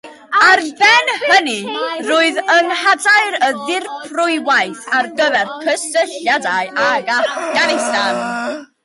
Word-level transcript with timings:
Ar 0.43 0.61
ben 0.77 1.09
hynny 1.23 1.75
roedd 2.07 2.39
yng 2.53 2.71
nghadair 2.71 3.37
y 3.49 3.49
Ddirprwyaeth 3.59 4.89
ar 5.01 5.11
gyfer 5.21 5.53
cysylltiadau 5.67 6.73
ag 6.87 7.13
Affganistan. 7.19 8.25